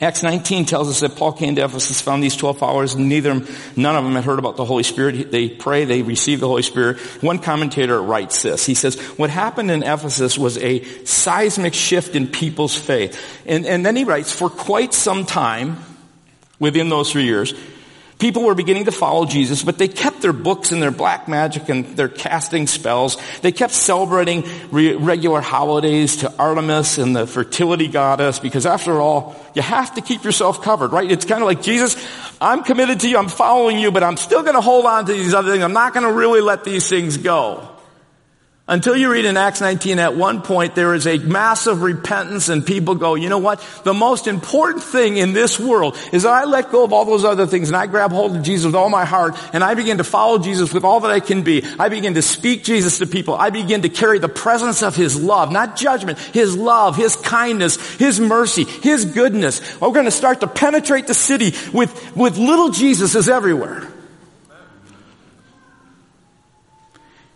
[0.02, 3.34] Acts 19 tells us that Paul came to Ephesus, found these 12 followers, and neither,
[3.76, 5.30] none of them had heard about the Holy Spirit.
[5.30, 7.00] They pray, they receive the Holy Spirit.
[7.22, 8.66] One commentator writes this.
[8.66, 13.42] He says, what happened in Ephesus was a seismic shift in people's faith.
[13.46, 15.84] And, and then he writes, for quite some time,
[16.60, 17.54] within those three years,
[18.19, 21.69] People were beginning to follow Jesus, but they kept their books and their black magic
[21.69, 23.15] and their casting spells.
[23.39, 29.38] They kept celebrating re- regular holidays to Artemis and the fertility goddess because after all,
[29.55, 31.10] you have to keep yourself covered, right?
[31.10, 31.95] It's kind of like, Jesus,
[32.41, 35.13] I'm committed to you, I'm following you, but I'm still going to hold on to
[35.13, 35.63] these other things.
[35.63, 37.69] I'm not going to really let these things go.
[38.69, 42.63] Until you read in Acts 19, at one point there is a massive repentance and
[42.63, 43.67] people go, you know what?
[43.84, 47.25] The most important thing in this world is that I let go of all those
[47.25, 49.97] other things and I grab hold of Jesus with all my heart and I begin
[49.97, 51.65] to follow Jesus with all that I can be.
[51.79, 53.34] I begin to speak Jesus to people.
[53.34, 57.77] I begin to carry the presence of His love, not judgment, His love, His kindness,
[57.95, 59.82] His mercy, His goodness.
[59.82, 63.88] We're going to start to penetrate the city with, with little Jesuses everywhere.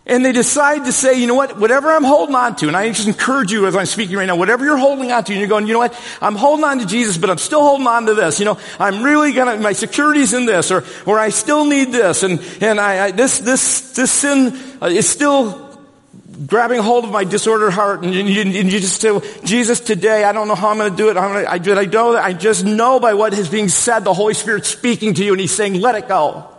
[0.06, 2.88] And they decide to say, you know what, whatever I'm holding on to, and I
[2.88, 5.48] just encourage you as I'm speaking right now, whatever you're holding on to, and you're
[5.48, 8.14] going, you know what, I'm holding on to Jesus, but I'm still holding on to
[8.14, 8.38] this.
[8.38, 12.22] You know, I'm really gonna, my security's in this, or, or I still need this,
[12.22, 15.62] and, and I, I this, this, this sin uh, is still
[16.46, 20.32] grabbing hold of my disordered heart, and you, and you just say, Jesus, today, I
[20.32, 22.62] don't know how I'm gonna do it, I'm gonna, I, I know that, I just
[22.62, 25.80] know by what is being said, the Holy Spirit's speaking to you, and He's saying,
[25.80, 26.50] let it go.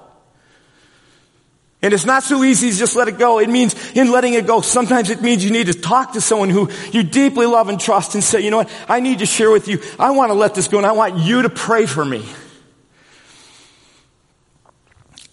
[1.85, 3.37] And it's not so easy to just let it go.
[3.37, 6.49] It means in letting it go, sometimes it means you need to talk to someone
[6.49, 9.51] who you deeply love and trust and say, you know what, I need to share
[9.51, 9.79] with you.
[9.99, 12.25] I want to let this go and I want you to pray for me.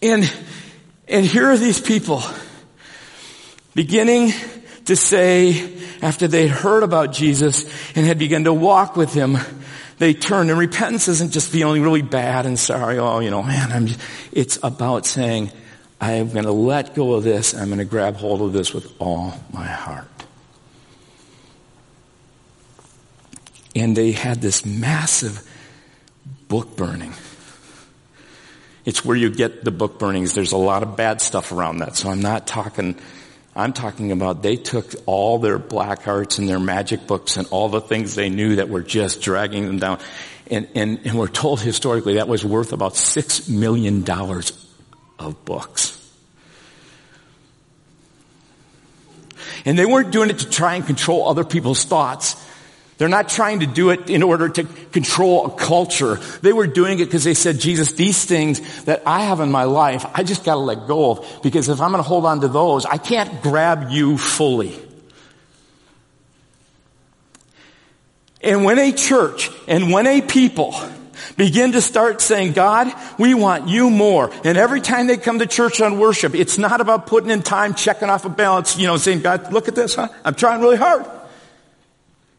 [0.02, 0.30] And,
[1.08, 2.22] and here are these people
[3.74, 4.32] beginning
[4.84, 7.64] to say, after they had heard about Jesus
[7.96, 9.38] and had begun to walk with him,
[9.96, 10.50] they turned.
[10.50, 12.98] And repentance isn't just feeling really bad and sorry.
[12.98, 13.88] Oh, you know, man, I'm,
[14.32, 15.50] it's about saying,
[16.02, 17.54] I am going to let go of this.
[17.54, 20.08] I'm going to grab hold of this with all my heart.
[23.76, 25.48] And they had this massive
[26.48, 27.14] book burning.
[28.84, 30.34] It's where you get the book burnings.
[30.34, 31.94] There's a lot of bad stuff around that.
[31.94, 32.96] So I'm not talking,
[33.54, 37.68] I'm talking about they took all their black arts and their magic books and all
[37.68, 40.00] the things they knew that were just dragging them down.
[40.50, 44.61] And, and, and we're told historically that was worth about six million dollars
[45.18, 45.98] of books.
[49.64, 52.36] And they weren't doing it to try and control other people's thoughts.
[52.98, 56.16] They're not trying to do it in order to control a culture.
[56.42, 59.64] They were doing it because they said, Jesus, these things that I have in my
[59.64, 61.40] life, I just gotta let go of.
[61.42, 64.78] Because if I'm gonna hold on to those, I can't grab you fully.
[68.40, 70.74] And when a church and when a people
[71.36, 74.30] begin to start saying, God, we want you more.
[74.44, 77.74] And every time they come to church on worship, it's not about putting in time,
[77.74, 80.08] checking off a balance, you know, saying, God, look at this, huh?
[80.24, 81.06] I'm trying really hard.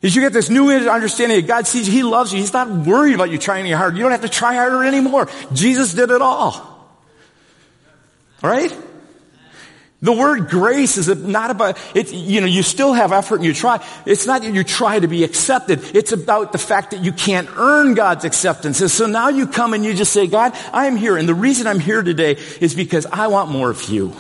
[0.01, 2.39] As you get this new understanding that God sees you, He loves you.
[2.39, 3.95] He's not worried about you trying any harder.
[3.95, 5.29] You don't have to try harder anymore.
[5.53, 6.69] Jesus did it all.
[8.41, 8.77] Right?
[10.03, 13.53] The word grace is not about, it's, you know, you still have effort and you
[13.53, 13.81] try.
[14.05, 15.95] It's not that you try to be accepted.
[15.95, 18.81] It's about the fact that you can't earn God's acceptance.
[18.81, 21.15] And so now you come and you just say, God, I am here.
[21.15, 24.13] And the reason I'm here today is because I want more of you.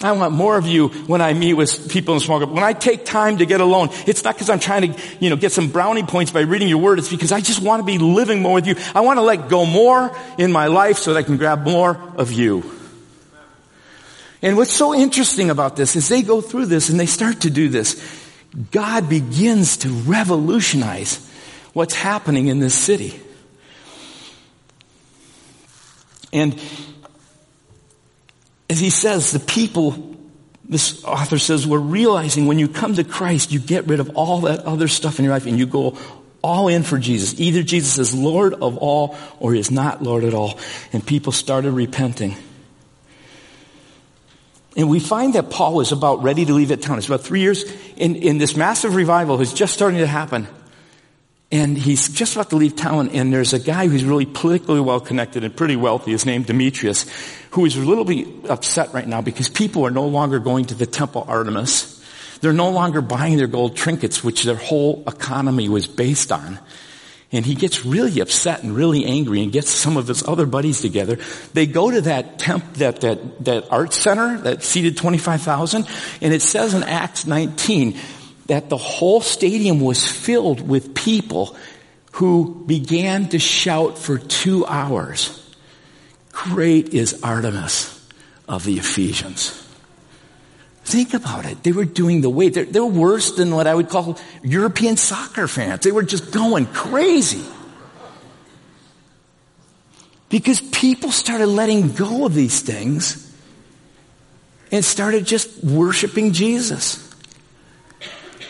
[0.00, 2.50] I want more of you when I meet with people in small group.
[2.50, 5.36] When I take time to get alone, it's not because I'm trying to, you know,
[5.36, 6.98] get some brownie points by reading your word.
[6.98, 8.76] It's because I just want to be living more with you.
[8.94, 12.00] I want to let go more in my life so that I can grab more
[12.16, 12.81] of you.
[14.42, 17.50] And what's so interesting about this is they go through this and they start to
[17.50, 18.20] do this.
[18.72, 21.26] God begins to revolutionize
[21.72, 23.18] what's happening in this city.
[26.32, 26.60] And
[28.68, 30.16] as he says, the people,
[30.68, 34.42] this author says, we're realizing when you come to Christ, you get rid of all
[34.42, 35.96] that other stuff in your life and you go
[36.42, 37.38] all in for Jesus.
[37.38, 40.58] Either Jesus is Lord of all or he is not Lord at all.
[40.92, 42.36] And people started repenting.
[44.76, 46.98] And we find that Paul is about ready to leave that town.
[46.98, 47.64] It's about three years
[47.96, 50.48] in, in this massive revival is just starting to happen.
[51.50, 55.00] And he's just about to leave town, and there's a guy who's really politically well
[55.00, 56.12] connected and pretty wealthy.
[56.12, 57.04] His name Demetrius,
[57.50, 60.74] who is a little bit upset right now because people are no longer going to
[60.74, 62.02] the temple Artemis.
[62.40, 66.58] They're no longer buying their gold trinkets, which their whole economy was based on.
[67.32, 70.82] And he gets really upset and really angry and gets some of his other buddies
[70.82, 71.18] together.
[71.54, 75.86] They go to that temp, that, that, that art center that seated 25,000
[76.20, 77.98] and it says in Acts 19
[78.46, 81.56] that the whole stadium was filled with people
[82.12, 85.38] who began to shout for two hours.
[86.32, 87.98] Great is Artemis
[88.46, 89.61] of the Ephesians.
[90.84, 91.62] Think about it.
[91.62, 92.48] They were doing the way.
[92.48, 95.84] They're, they're worse than what I would call European soccer fans.
[95.84, 97.44] They were just going crazy.
[100.28, 103.30] Because people started letting go of these things
[104.72, 107.08] and started just worshiping Jesus.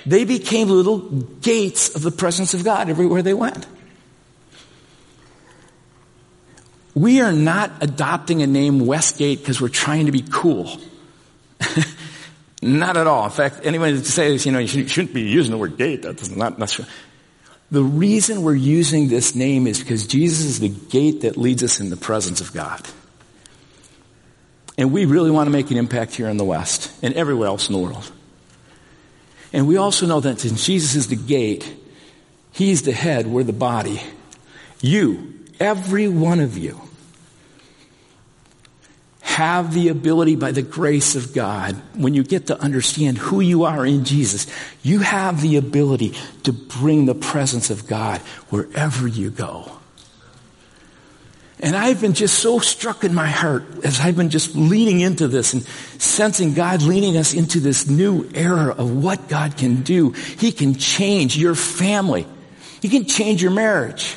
[0.07, 3.67] They became little gates of the presence of God everywhere they went.
[6.95, 10.79] We are not adopting a name Westgate because we're trying to be cool.
[12.63, 13.25] Not at all.
[13.25, 16.31] In fact, anyone who says, you know, you shouldn't be using the word gate, that's
[16.31, 16.81] not, that's
[17.73, 21.81] The reason we're using this name is because Jesus is the gate that leads us
[21.81, 22.81] in the presence of God.
[24.79, 27.69] And we really want to make an impact here in the West and everywhere else
[27.69, 28.11] in the world.
[29.53, 31.71] And we also know that since Jesus is the gate,
[32.53, 34.03] He's the head, we're the body.
[34.81, 36.81] You, every one of you,
[39.33, 43.65] have the ability by the grace of God, when you get to understand who you
[43.65, 44.47] are in Jesus,
[44.83, 49.73] you have the ability to bring the presence of God wherever you go.
[51.61, 55.29] And I've been just so struck in my heart as I've been just leaning into
[55.29, 60.11] this and sensing God leading us into this new era of what God can do.
[60.11, 62.27] He can change your family.
[62.83, 64.17] He can change your marriage.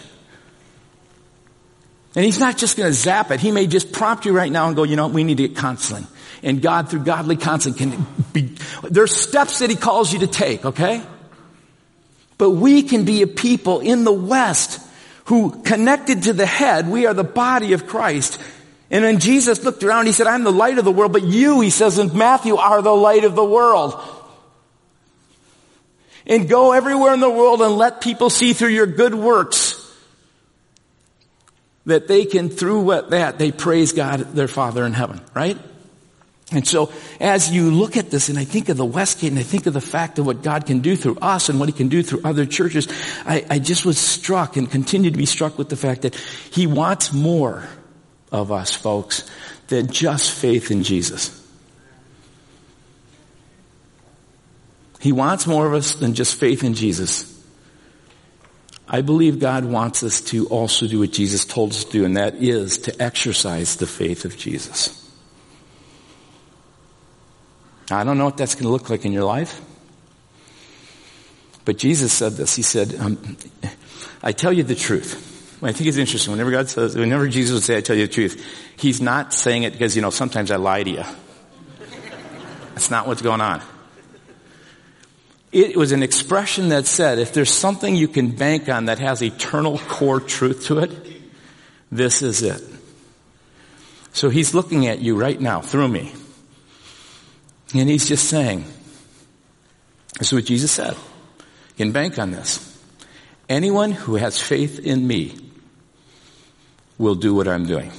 [2.16, 3.42] And he's not just going to zap it.
[3.42, 5.58] He may just prompt you right now and go, you know, we need to get
[5.58, 6.08] counseling.
[6.42, 10.64] And God, through godly counseling, can be, there's steps that he calls you to take,
[10.64, 11.04] okay?
[12.38, 14.82] But we can be a people in the West
[15.26, 18.40] who connected to the head, we are the body of Christ.
[18.92, 21.62] And when Jesus looked around, he said, I'm the light of the world, but you,
[21.62, 24.00] he says in Matthew, are the light of the world.
[26.28, 29.65] And go everywhere in the world and let people see through your good works
[31.86, 35.58] that they can, through what that, they praise God, their Father in heaven, right?
[36.52, 39.44] And so as you look at this and I think of the Westgate and I
[39.44, 41.90] think of the fact of what God can do through us and what he can
[41.90, 42.88] do through other churches,
[43.26, 46.68] I, I just was struck and continue to be struck with the fact that he
[46.68, 47.68] wants more
[48.32, 49.30] of us folks
[49.68, 51.42] than just faith in Jesus.
[55.02, 57.35] He wants more of us than just faith in Jesus.
[58.88, 62.18] I believe God wants us to also do what Jesus told us to do, and
[62.18, 65.02] that is to exercise the faith of Jesus.
[67.90, 69.62] I don't know what that's going to look like in your life.
[71.66, 72.56] But Jesus said this.
[72.56, 73.38] He said, um,
[74.22, 75.32] I tell you the truth.
[75.64, 76.32] I think it's interesting.
[76.32, 78.46] Whenever God says, whenever Jesus would say, I tell you the truth,
[78.78, 81.04] He's not saying it because, you know, sometimes I lie to you.
[82.74, 83.62] That's not what's going on.
[85.56, 89.24] It was an expression that said, if there's something you can bank on that has
[89.24, 90.92] eternal core truth to it,
[91.90, 92.62] this is it.
[94.12, 96.12] So he's looking at you right now through me.
[97.74, 98.66] And he's just saying,
[100.20, 100.94] this is what Jesus said.
[100.98, 102.78] You can bank on this.
[103.48, 105.38] Anyone who has faith in me
[106.98, 107.94] will do what I'm doing.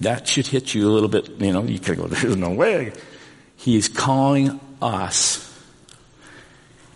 [0.00, 2.92] That should hit you a little bit, you know, you could go, there's no way.
[3.56, 5.42] He's calling us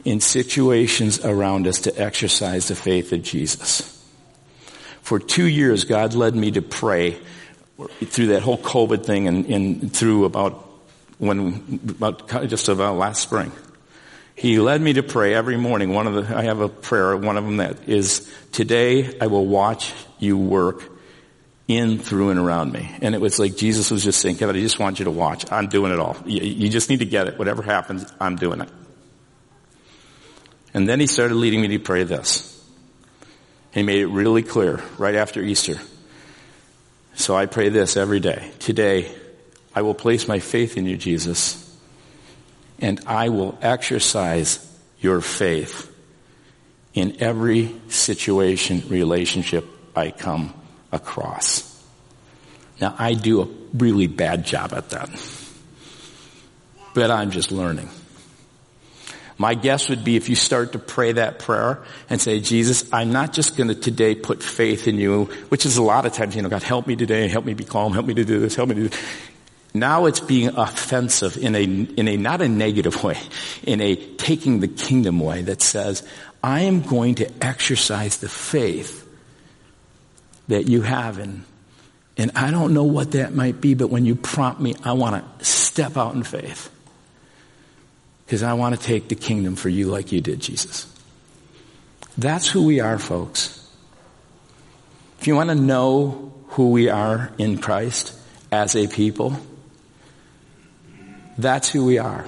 [0.04, 3.96] in situations around us to exercise the faith of Jesus.
[5.02, 7.18] For two years, God led me to pray
[8.04, 10.66] through that whole COVID thing and, and through about
[11.18, 13.52] when, about just about last spring.
[14.34, 15.92] He led me to pray every morning.
[15.92, 19.46] One of the, I have a prayer, one of them that is, today I will
[19.46, 20.82] watch you work
[21.70, 22.90] in, through, and around me.
[23.00, 25.50] And it was like Jesus was just saying, Kevin, I just want you to watch.
[25.52, 26.16] I'm doing it all.
[26.26, 27.38] You, you just need to get it.
[27.38, 28.68] Whatever happens, I'm doing it.
[30.74, 32.46] And then he started leading me to pray this.
[33.72, 35.76] He made it really clear right after Easter.
[37.14, 38.50] So I pray this every day.
[38.58, 39.14] Today,
[39.72, 41.78] I will place my faith in you, Jesus,
[42.80, 44.58] and I will exercise
[44.98, 45.86] your faith
[46.94, 49.64] in every situation, relationship
[49.94, 50.59] I come
[50.92, 51.66] across.
[52.80, 55.10] Now, I do a really bad job at that.
[56.94, 57.88] But I'm just learning.
[59.38, 63.10] My guess would be if you start to pray that prayer and say, Jesus, I'm
[63.10, 66.36] not just going to today put faith in you, which is a lot of times,
[66.36, 68.54] you know, God, help me today, help me be calm, help me to do this,
[68.54, 69.00] help me to do this.
[69.72, 73.18] Now it's being offensive in a, in a, not a negative way,
[73.62, 76.06] in a taking the kingdom way that says,
[76.42, 78.99] I am going to exercise the faith
[80.50, 81.44] that you have in,
[82.16, 85.38] and I don't know what that might be, but when you prompt me, I want
[85.38, 86.70] to step out in faith.
[88.26, 90.86] Because I want to take the kingdom for you like you did, Jesus.
[92.18, 93.56] That's who we are, folks.
[95.20, 98.14] If you want to know who we are in Christ
[98.52, 99.36] as a people,
[101.38, 102.26] that's who we are.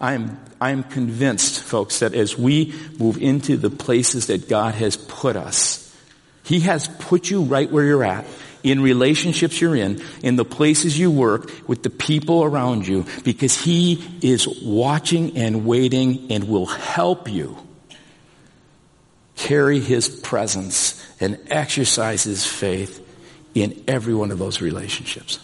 [0.00, 4.74] I am, I am convinced, folks, that as we move into the places that God
[4.74, 5.85] has put us,
[6.46, 8.24] He has put you right where you're at
[8.62, 13.60] in relationships you're in, in the places you work, with the people around you, because
[13.60, 17.56] He is watching and waiting and will help you
[19.36, 23.04] carry His presence and exercise His faith
[23.54, 25.38] in every one of those relationships.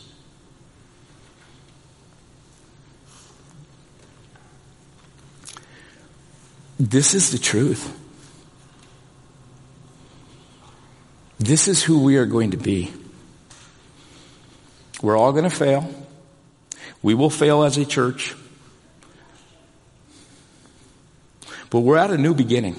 [6.79, 7.99] This is the truth.
[11.43, 12.93] This is who we are going to be.
[15.03, 15.93] We're all going to fail.
[17.03, 18.37] We will fail as a church.
[21.69, 22.77] But we're at a new beginning.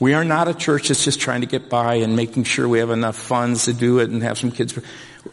[0.00, 2.78] We are not a church that's just trying to get by and making sure we
[2.78, 4.78] have enough funds to do it and have some kids.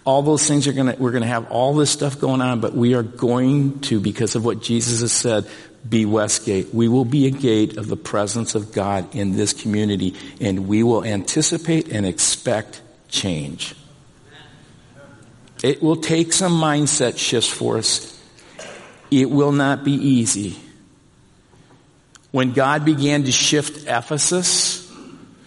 [0.03, 2.59] All those things are going to, we're going to have all this stuff going on,
[2.59, 5.47] but we are going to, because of what Jesus has said,
[5.88, 6.73] be Westgate.
[6.73, 10.83] We will be a gate of the presence of God in this community and we
[10.83, 13.75] will anticipate and expect change.
[15.63, 18.11] It will take some mindset shifts for us.
[19.11, 20.57] It will not be easy.
[22.31, 24.84] When God began to shift Ephesus,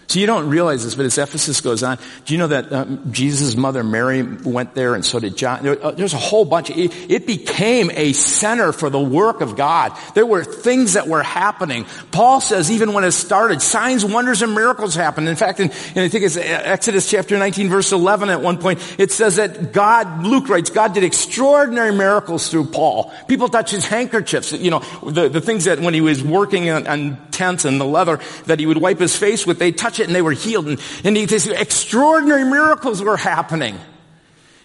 [0.09, 3.11] so you don't realize this, but as Ephesus goes on, do you know that um,
[3.11, 5.61] Jesus' mother Mary went there and so did John?
[5.61, 6.71] There, uh, there's a whole bunch.
[6.71, 9.95] It, it, became a center for the work of God.
[10.15, 11.85] There were things that were happening.
[12.11, 15.29] Paul says even when it started, signs, wonders, and miracles happened.
[15.29, 19.11] In fact, in I think it's Exodus chapter 19 verse 11 at one point, it
[19.11, 23.13] says that God, Luke writes, God did extraordinary miracles through Paul.
[23.27, 26.87] People touched his handkerchiefs, you know, the, the things that when he was working on,
[26.87, 30.07] on tents and the leather that he would wipe his face with, they touch it
[30.07, 30.67] and they were healed.
[30.67, 33.77] And, and these extraordinary miracles were happening.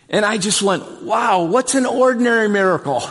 [0.09, 3.03] And I just went, wow, what's an ordinary miracle?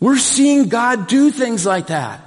[0.00, 2.20] We're seeing God do things like that.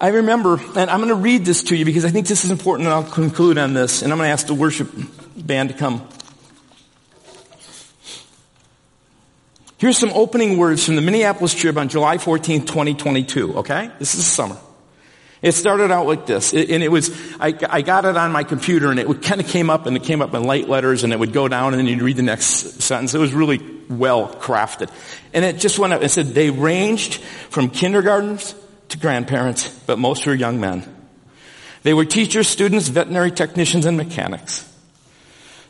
[0.00, 2.52] I remember, and I'm going to read this to you because I think this is
[2.52, 4.02] important and I'll conclude on this.
[4.02, 4.88] And I'm going to ask the worship
[5.36, 6.08] band to come.
[9.78, 13.92] Here's some opening words from the Minneapolis Trib on July 14, 2022, okay?
[14.00, 14.56] This is summer.
[15.40, 18.42] It started out like this, it, and it was, I, I, got it on my
[18.42, 21.12] computer and it kind of came up and it came up in light letters and
[21.12, 23.14] it would go down and then you'd read the next sentence.
[23.14, 24.90] It was really well crafted.
[25.32, 27.20] And it just went up and said, they ranged
[27.50, 28.56] from kindergartens
[28.88, 30.82] to grandparents, but most were young men.
[31.84, 34.68] They were teachers, students, veterinary technicians, and mechanics.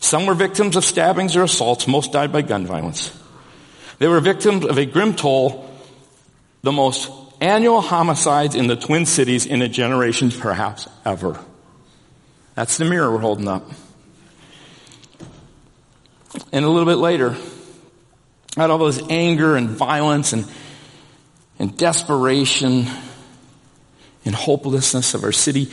[0.00, 1.86] Some were victims of stabbings or assaults.
[1.86, 3.12] Most died by gun violence.
[3.98, 5.68] They were victims of a grim toll,
[6.62, 11.38] the most annual homicides in the Twin Cities in a generation perhaps ever.
[12.54, 13.68] That's the mirror we're holding up.
[16.52, 17.36] And a little bit later,
[18.56, 20.46] out all this anger and violence and,
[21.58, 22.86] and desperation
[24.24, 25.70] and hopelessness of our city,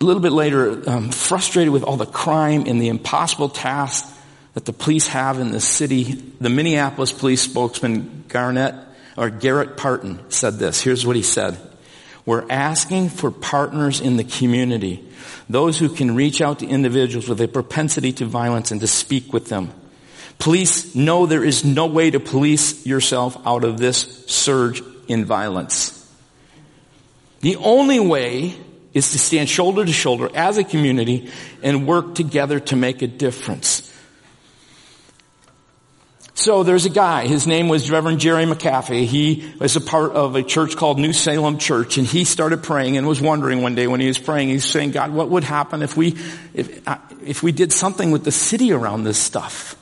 [0.00, 4.13] a little bit later, um, frustrated with all the crime and the impossible task
[4.54, 8.74] that the police have in the city, the Minneapolis police spokesman Garnett
[9.16, 10.80] or Garrett Parten said this.
[10.80, 11.58] Here's what he said.
[12.26, 15.06] We're asking for partners in the community,
[15.48, 19.32] those who can reach out to individuals with a propensity to violence and to speak
[19.32, 19.70] with them.
[20.38, 26.00] Police know there is no way to police yourself out of this surge in violence.
[27.40, 28.54] The only way
[28.94, 31.30] is to stand shoulder to shoulder as a community
[31.62, 33.93] and work together to make a difference.
[36.36, 39.06] So there's a guy, his name was Reverend Jerry McAfee.
[39.06, 42.96] He was a part of a church called New Salem Church and he started praying
[42.96, 45.80] and was wondering one day when he was praying, he's saying, God, what would happen
[45.80, 46.16] if we,
[46.52, 49.76] if, uh, if we did something with the city around this stuff?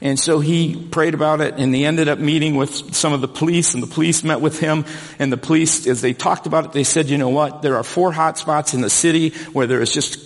[0.00, 3.28] And so he prayed about it and he ended up meeting with some of the
[3.28, 4.86] police and the police met with him
[5.18, 7.84] and the police, as they talked about it, they said, you know what, there are
[7.84, 10.18] four hot spots in the city where there is just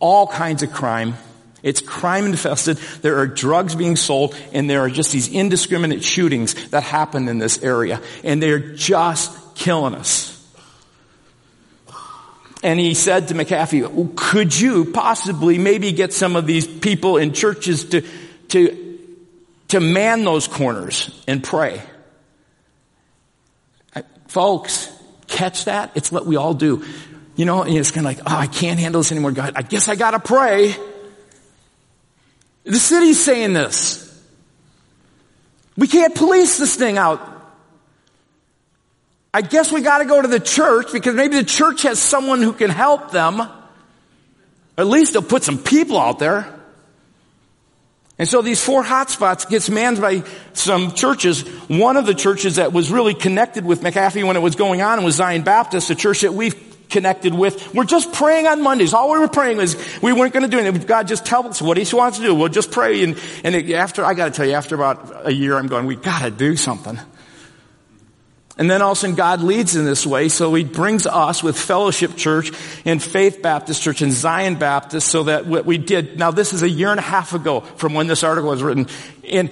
[0.00, 1.14] all kinds of crime.
[1.62, 2.78] It's crime infested.
[3.02, 7.38] There are drugs being sold and there are just these indiscriminate shootings that happen in
[7.38, 8.00] this area.
[8.24, 10.30] And they're just killing us.
[12.64, 17.32] And he said to McAfee, could you possibly maybe get some of these people in
[17.32, 18.02] churches to,
[18.48, 18.98] to,
[19.68, 21.82] to man those corners and pray?
[24.28, 24.90] Folks,
[25.26, 25.90] catch that?
[25.94, 26.84] It's what we all do.
[27.34, 29.32] You know, and it's kind of like, oh, I can't handle this anymore.
[29.32, 30.74] God, I guess I gotta pray.
[32.64, 34.08] The city's saying this.
[35.76, 37.28] We can't police this thing out.
[39.34, 42.52] I guess we gotta go to the church because maybe the church has someone who
[42.52, 43.40] can help them.
[44.76, 46.60] At least they'll put some people out there.
[48.18, 51.42] And so these four hotspots gets manned by some churches.
[51.68, 55.02] One of the churches that was really connected with McAfee when it was going on
[55.02, 57.74] was Zion Baptist, a church that we've connected with.
[57.74, 58.94] We're just praying on Mondays.
[58.94, 60.86] All we were praying was we weren't going to do anything.
[60.86, 62.34] God just tell us what He wants to do.
[62.34, 63.02] We'll just pray.
[63.02, 65.96] And, and after, I got to tell you, after about a year, I'm going, we
[65.96, 67.00] got to do something.
[68.58, 71.42] And then all of a sudden God leads in this way, so He brings us
[71.42, 72.52] with Fellowship Church
[72.84, 76.62] and Faith Baptist Church and Zion Baptist so that what we did, now this is
[76.62, 78.86] a year and a half ago from when this article was written,
[79.28, 79.50] and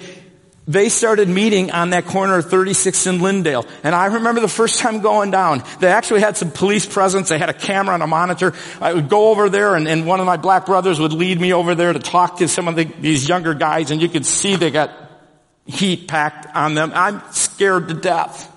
[0.71, 3.65] they started meeting on that corner of 36th and Lyndale.
[3.83, 7.39] And I remember the first time going down, they actually had some police presence, they
[7.39, 8.53] had a camera and a monitor.
[8.79, 11.53] I would go over there and, and one of my black brothers would lead me
[11.53, 14.55] over there to talk to some of the, these younger guys and you could see
[14.55, 14.91] they got
[15.65, 16.91] heat packed on them.
[16.95, 18.47] I'm scared to death.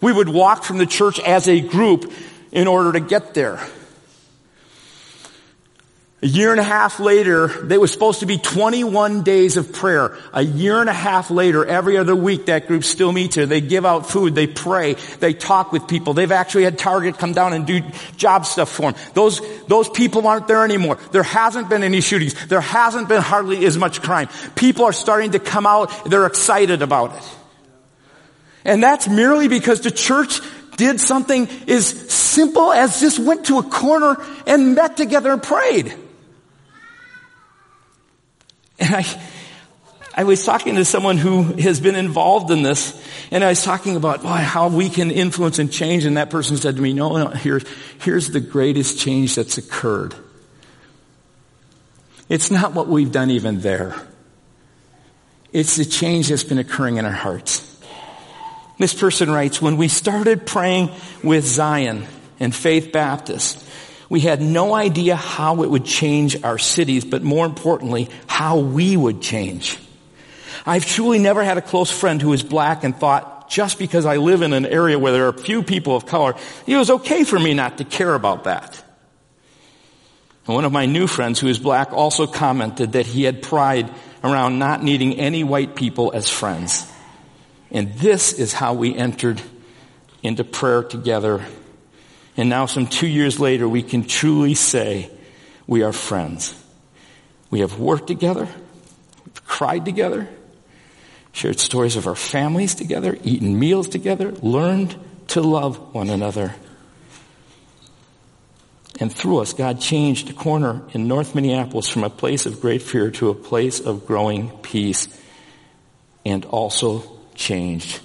[0.00, 2.12] We would walk from the church as a group
[2.52, 3.60] in order to get there.
[6.20, 10.18] A year and a half later, they was supposed to be 21 days of prayer.
[10.32, 13.46] A year and a half later, every other week, that group still meets here.
[13.46, 16.14] They give out food, they pray, they talk with people.
[16.14, 17.82] They've actually had Target come down and do
[18.16, 19.00] job stuff for them.
[19.14, 20.98] Those, those people aren't there anymore.
[21.12, 22.48] There hasn't been any shootings.
[22.48, 24.28] There hasn't been hardly as much crime.
[24.56, 25.92] People are starting to come out.
[26.04, 27.36] They're excited about it.
[28.64, 30.40] And that's merely because the church
[30.76, 34.16] did something as simple as just went to a corner
[34.48, 35.94] and met together and prayed.
[38.78, 39.04] And I,
[40.14, 43.00] I was talking to someone who has been involved in this,
[43.30, 46.56] and I was talking about boy, how we can influence and change, and that person
[46.56, 47.64] said to me, no, no, here's,
[48.02, 50.14] here's the greatest change that's occurred.
[52.28, 53.94] It's not what we've done even there.
[55.52, 57.64] It's the change that's been occurring in our hearts.
[58.78, 60.90] This person writes, when we started praying
[61.24, 62.06] with Zion
[62.38, 63.64] and Faith Baptist,
[64.08, 68.96] we had no idea how it would change our cities, but more importantly, how we
[68.96, 69.78] would change.
[70.64, 74.16] I've truly never had a close friend who was black and thought, just because I
[74.16, 76.34] live in an area where there are few people of color,
[76.66, 78.82] it was okay for me not to care about that.
[80.46, 83.90] And one of my new friends who is black also commented that he had pride
[84.24, 86.90] around not needing any white people as friends.
[87.70, 89.40] And this is how we entered
[90.22, 91.44] into prayer together.
[92.38, 95.10] And now, some two years later, we can truly say
[95.66, 96.54] we are friends.
[97.50, 98.46] We have worked together,
[99.26, 100.28] we've cried together,
[101.32, 104.94] shared stories of our families together, eaten meals together, learned
[105.28, 106.54] to love one another.
[109.00, 112.82] And through us, God changed a corner in North Minneapolis from a place of great
[112.82, 115.08] fear to a place of growing peace
[116.24, 117.02] and also
[117.34, 118.00] changed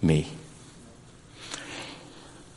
[0.00, 0.26] me.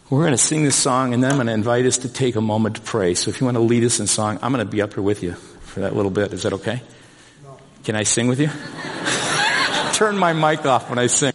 [0.10, 2.38] We're going to sing this song and then I'm going to invite us to take
[2.38, 3.14] a moment to pray.
[3.14, 5.04] So if you want to lead us in song, I'm going to be up here
[5.04, 6.32] with you for that little bit.
[6.32, 6.82] Is that okay?
[7.44, 7.58] No.
[7.84, 8.48] Can I sing with you?
[9.94, 11.34] Turn my mic off when I sing.